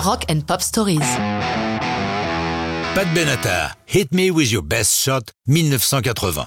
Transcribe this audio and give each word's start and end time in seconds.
Rock 0.00 0.24
and 0.30 0.40
Pop 0.46 0.62
Stories. 0.62 0.98
Pat 2.94 3.06
Benatar, 3.14 3.76
Hit 3.86 4.14
Me 4.14 4.30
With 4.30 4.50
Your 4.50 4.62
Best 4.62 4.94
Shot, 4.94 5.20
1980. 5.46 6.46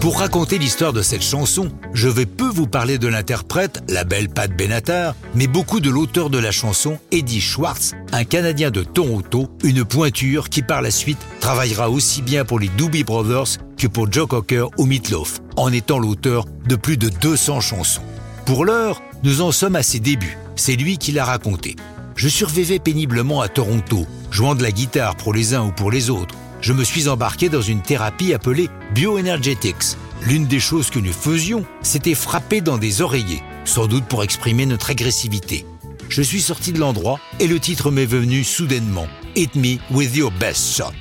Pour 0.00 0.18
raconter 0.18 0.58
l'histoire 0.58 0.92
de 0.92 1.00
cette 1.00 1.22
chanson, 1.22 1.70
je 1.94 2.08
vais 2.08 2.26
peu 2.26 2.46
vous 2.46 2.66
parler 2.66 2.98
de 2.98 3.08
l'interprète, 3.08 3.82
la 3.88 4.04
belle 4.04 4.28
Pat 4.28 4.54
Benatar, 4.54 5.14
mais 5.34 5.46
beaucoup 5.46 5.80
de 5.80 5.88
l'auteur 5.88 6.28
de 6.28 6.36
la 6.36 6.52
chanson, 6.52 6.98
Eddie 7.12 7.40
Schwartz, 7.40 7.92
un 8.12 8.24
Canadien 8.24 8.70
de 8.70 8.82
Toronto, 8.82 9.48
une 9.62 9.86
pointure 9.86 10.50
qui 10.50 10.60
par 10.60 10.82
la 10.82 10.90
suite 10.90 11.18
travaillera 11.40 11.88
aussi 11.88 12.20
bien 12.20 12.44
pour 12.44 12.58
les 12.58 12.68
Doobie 12.68 13.04
Brothers 13.04 13.56
que 13.78 13.86
pour 13.86 14.12
Joe 14.12 14.28
Cocker 14.28 14.66
ou 14.76 14.84
Meatloaf, 14.84 15.40
en 15.56 15.72
étant 15.72 15.98
l'auteur 15.98 16.44
de 16.68 16.76
plus 16.76 16.98
de 16.98 17.08
200 17.08 17.62
chansons. 17.62 18.02
Pour 18.44 18.66
l'heure, 18.66 19.00
nous 19.22 19.40
en 19.40 19.50
sommes 19.50 19.76
à 19.76 19.82
ses 19.82 20.00
débuts. 20.00 20.36
C'est 20.56 20.76
lui 20.76 20.98
qui 20.98 21.12
l'a 21.12 21.24
raconté. 21.24 21.76
Je 22.16 22.28
survivais 22.28 22.78
péniblement 22.78 23.40
à 23.40 23.48
Toronto, 23.48 24.06
jouant 24.30 24.54
de 24.54 24.62
la 24.62 24.70
guitare 24.70 25.16
pour 25.16 25.34
les 25.34 25.54
uns 25.54 25.64
ou 25.64 25.72
pour 25.72 25.90
les 25.90 26.10
autres. 26.10 26.36
Je 26.60 26.72
me 26.72 26.84
suis 26.84 27.08
embarqué 27.08 27.48
dans 27.48 27.60
une 27.60 27.82
thérapie 27.82 28.32
appelée 28.32 28.70
Bioenergetics. 28.94 29.96
L'une 30.22 30.46
des 30.46 30.60
choses 30.60 30.90
que 30.90 31.00
nous 31.00 31.12
faisions, 31.12 31.66
c'était 31.82 32.14
frapper 32.14 32.60
dans 32.60 32.78
des 32.78 33.02
oreillers, 33.02 33.42
sans 33.64 33.86
doute 33.86 34.04
pour 34.04 34.22
exprimer 34.22 34.64
notre 34.64 34.90
agressivité. 34.90 35.66
Je 36.08 36.22
suis 36.22 36.40
sorti 36.40 36.72
de 36.72 36.78
l'endroit 36.78 37.18
et 37.40 37.48
le 37.48 37.58
titre 37.58 37.90
m'est 37.90 38.06
venu 38.06 38.44
soudainement. 38.44 39.08
Hit 39.34 39.56
me 39.56 39.78
with 39.90 40.14
your 40.14 40.30
best 40.30 40.76
shot. 40.76 40.94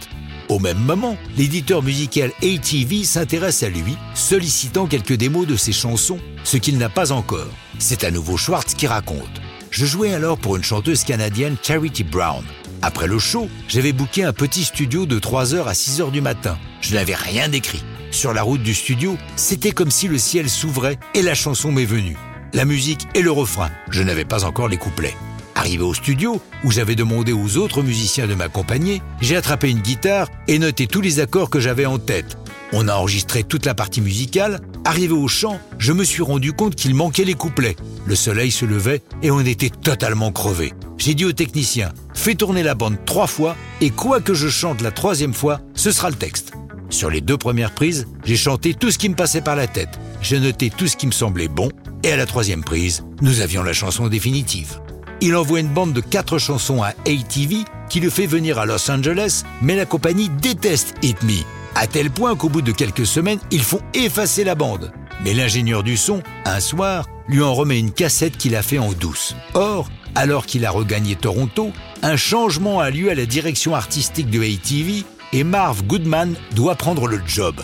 Au 0.50 0.60
même 0.60 0.80
moment, 0.80 1.18
l'éditeur 1.38 1.84
musical 1.84 2.32
ATV 2.42 3.04
s'intéresse 3.04 3.64
à 3.64 3.70
lui, 3.70 3.96
sollicitant 4.16 4.88
quelques 4.88 5.14
démos 5.14 5.48
de 5.48 5.56
ses 5.56 5.72
chansons, 5.72 6.20
ce 6.44 6.58
qu'il 6.58 6.78
n'a 6.78 6.90
pas 6.90 7.12
encore. 7.12 7.52
C'est 7.78 8.04
à 8.04 8.12
nouveau 8.12 8.36
Schwartz 8.36 8.74
qui 8.74 8.88
raconte. 8.88 9.43
Je 9.74 9.88
jouais 9.88 10.14
alors 10.14 10.38
pour 10.38 10.56
une 10.56 10.64
chanteuse 10.64 11.04
canadienne 11.04 11.56
Charity 11.60 12.04
Brown. 12.04 12.44
Après 12.84 13.08
le 13.08 13.18
show, 13.18 13.50
j'avais 13.68 13.92
booké 13.92 14.24
un 14.24 14.32
petit 14.32 14.66
studio 14.66 15.08
de 15.08 15.18
3h 15.18 15.64
à 15.64 15.72
6h 15.72 16.12
du 16.12 16.22
matin. 16.22 16.60
Je 16.80 16.94
n'avais 16.94 17.16
rien 17.16 17.52
écrit. 17.52 17.84
Sur 18.12 18.36
la 18.36 18.44
route 18.44 18.62
du 18.62 18.76
studio, 18.76 19.18
c'était 19.36 19.72
comme 19.72 19.90
si 19.90 20.08
le 20.08 20.20
ciel 20.20 20.48
s'ouvrait 20.48 21.00
et 21.16 21.24
la 21.24 21.34
chanson 21.34 21.72
m'est 21.72 21.86
venue. 21.86 22.18
La 22.54 22.66
musique 22.66 23.08
et 23.16 23.24
le 23.24 23.32
refrain. 23.32 23.72
Je 23.90 24.04
n'avais 24.04 24.26
pas 24.26 24.46
encore 24.46 24.68
les 24.68 24.78
couplets. 24.78 25.16
Arrivé 25.56 25.84
au 25.84 25.96
studio, 25.96 26.40
où 26.64 26.70
j'avais 26.70 26.94
demandé 26.94 27.34
aux 27.34 27.58
autres 27.58 27.82
musiciens 27.82 28.28
de 28.28 28.36
m'accompagner, 28.36 29.02
j'ai 29.22 29.38
attrapé 29.38 29.72
une 29.72 29.82
guitare 29.82 30.30
et 30.48 30.60
noté 30.60 30.86
tous 30.86 31.02
les 31.02 31.20
accords 31.20 31.50
que 31.50 31.60
j'avais 31.60 31.88
en 31.88 31.98
tête. 31.98 32.38
On 32.74 32.88
a 32.88 32.94
enregistré 32.94 33.44
toute 33.44 33.66
la 33.66 33.74
partie 33.74 34.02
musicale. 34.02 34.60
Arrivé 34.86 35.14
au 35.14 35.30
chant, 35.30 35.62
je 35.78 35.94
me 35.94 36.04
suis 36.04 36.22
rendu 36.22 36.52
compte 36.52 36.76
qu'il 36.76 36.94
manquait 36.94 37.24
les 37.24 37.36
couplets. 37.36 37.78
Le 38.06 38.16
soleil 38.16 38.52
se 38.52 38.66
levait 38.66 39.02
et 39.22 39.32
on 39.32 39.40
était 39.40 39.70
totalement 39.70 40.32
crevé. 40.32 40.74
J'ai 40.98 41.14
dit 41.14 41.24
au 41.24 41.32
technicien, 41.32 41.94
fais 42.14 42.36
tourner 42.36 42.64
la 42.64 42.76
bande 42.76 42.98
trois 43.06 43.28
fois 43.28 43.56
et 43.80 43.92
quoi 43.92 44.20
que 44.20 44.34
je 44.34 44.50
chante 44.50 44.82
la 44.82 44.92
troisième 44.92 45.34
fois, 45.34 45.62
ce 45.74 45.92
sera 45.92 46.10
le 46.10 46.16
texte. 46.18 46.52
Sur 46.90 47.10
les 47.10 47.22
deux 47.22 47.38
premières 47.38 47.72
prises, 47.72 48.08
j'ai 48.26 48.36
chanté 48.36 48.74
tout 48.74 48.92
ce 48.92 48.98
qui 48.98 49.08
me 49.08 49.16
passait 49.16 49.42
par 49.42 49.56
la 49.56 49.68
tête. 49.68 50.00
J'ai 50.22 50.40
noté 50.40 50.70
tout 50.70 50.88
ce 50.88 50.98
qui 50.98 51.08
me 51.08 51.12
semblait 51.12 51.48
bon 51.48 51.70
et 52.04 52.12
à 52.12 52.18
la 52.18 52.26
troisième 52.26 52.64
prise, 52.64 53.06
nous 53.22 53.40
avions 53.40 53.64
la 53.64 53.74
chanson 53.74 54.10
définitive. 54.10 54.80
Il 55.22 55.38
envoie 55.38 55.62
une 55.62 55.74
bande 55.74 55.94
de 55.94 56.02
quatre 56.02 56.38
chansons 56.38 56.84
à 56.84 56.90
ATV 56.90 57.64
qui 57.90 58.02
le 58.02 58.10
fait 58.10 58.26
venir 58.26 58.60
à 58.60 58.66
Los 58.66 58.92
Angeles, 58.92 59.44
mais 59.62 59.78
la 59.78 59.86
compagnie 59.86 60.28
déteste 60.28 60.96
Hit 61.02 61.24
Me, 61.24 61.44
à 61.76 61.88
tel 61.88 62.12
point 62.12 62.36
qu'au 62.36 62.50
bout 62.50 62.62
de 62.62 62.72
quelques 62.72 63.06
semaines, 63.06 63.40
ils 63.52 63.64
font 63.64 63.82
effacer 63.94 64.44
la 64.44 64.56
bande. 64.56 64.92
Mais 65.24 65.34
l'ingénieur 65.34 65.84
du 65.84 65.98
son, 65.98 66.22
un 66.46 66.60
soir, 66.60 67.08
lui 67.28 67.42
en 67.42 67.54
remet 67.54 67.80
une 67.80 67.92
cassette 67.92 68.38
qu'il 68.38 68.56
a 68.56 68.62
fait 68.62 68.80
en 68.80 68.92
douce. 68.92 69.36
Or, 69.54 69.90
alors 70.16 70.46
qu'il 70.46 70.66
a 70.66 70.72
regagné 70.72 71.16
Toronto, 71.16 71.72
un 72.02 72.18
changement 72.18 72.80
a 72.80 72.90
lieu 72.90 73.10
à 73.10 73.16
la 73.16 73.26
direction 73.26 73.76
artistique 73.76 74.30
de 74.30 74.40
ATV 74.40 75.04
et 75.32 75.44
Marv 75.44 75.84
Goodman 75.84 76.36
doit 76.54 76.76
prendre 76.76 77.08
le 77.08 77.22
job. 77.26 77.56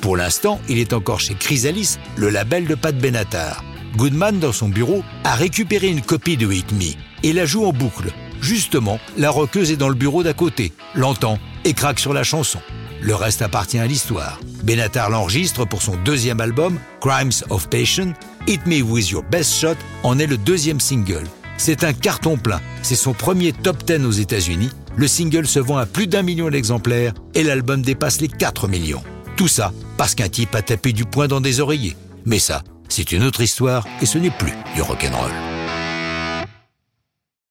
Pour 0.00 0.16
l'instant, 0.16 0.60
il 0.68 0.78
est 0.78 0.92
encore 0.92 1.20
chez 1.20 1.34
Chrysalis, 1.34 1.96
le 2.16 2.28
label 2.28 2.66
de 2.66 2.74
Pat 2.74 2.96
Benatar. 2.96 3.64
Goodman, 3.96 4.38
dans 4.38 4.52
son 4.52 4.68
bureau, 4.68 5.02
a 5.24 5.34
récupéré 5.34 5.88
une 5.88 6.02
copie 6.02 6.36
de 6.36 6.50
Hit 6.52 6.70
Me 6.72 6.92
et 7.22 7.32
la 7.32 7.46
joue 7.46 7.64
en 7.64 7.72
boucle. 7.72 8.12
Justement, 8.40 9.00
la 9.16 9.30
roqueuse 9.30 9.72
est 9.72 9.76
dans 9.76 9.88
le 9.88 9.94
bureau 9.94 10.22
d'à 10.22 10.34
côté, 10.34 10.72
l'entend 10.94 11.38
et 11.64 11.72
craque 11.72 11.98
sur 11.98 12.12
la 12.12 12.22
chanson. 12.22 12.60
Le 13.06 13.14
reste 13.14 13.40
appartient 13.40 13.78
à 13.78 13.86
l'histoire. 13.86 14.40
Benatar 14.64 15.10
l'enregistre 15.10 15.64
pour 15.64 15.80
son 15.80 15.94
deuxième 16.04 16.40
album, 16.40 16.76
Crimes 17.00 17.30
of 17.50 17.70
Passion. 17.70 18.14
Hit 18.48 18.66
Me 18.66 18.82
With 18.82 19.10
Your 19.10 19.22
Best 19.22 19.54
Shot 19.54 19.76
en 20.02 20.18
est 20.18 20.26
le 20.26 20.36
deuxième 20.36 20.80
single. 20.80 21.22
C'est 21.56 21.84
un 21.84 21.92
carton 21.92 22.36
plein. 22.36 22.60
C'est 22.82 22.96
son 22.96 23.12
premier 23.12 23.52
top 23.52 23.84
10 23.84 24.04
aux 24.04 24.10
États-Unis. 24.10 24.70
Le 24.96 25.06
single 25.06 25.46
se 25.46 25.60
vend 25.60 25.76
à 25.76 25.86
plus 25.86 26.08
d'un 26.08 26.22
million 26.22 26.50
d'exemplaires 26.50 27.14
et 27.34 27.44
l'album 27.44 27.80
dépasse 27.80 28.20
les 28.20 28.28
4 28.28 28.66
millions. 28.66 29.04
Tout 29.36 29.48
ça 29.48 29.72
parce 29.96 30.16
qu'un 30.16 30.28
type 30.28 30.56
a 30.56 30.62
tapé 30.62 30.92
du 30.92 31.04
poing 31.04 31.28
dans 31.28 31.40
des 31.40 31.60
oreillers. 31.60 31.96
Mais 32.24 32.40
ça, 32.40 32.64
c'est 32.88 33.12
une 33.12 33.22
autre 33.22 33.40
histoire 33.40 33.86
et 34.02 34.06
ce 34.06 34.18
n'est 34.18 34.30
plus 34.30 34.52
du 34.74 34.82
rock'n'roll. 34.82 35.55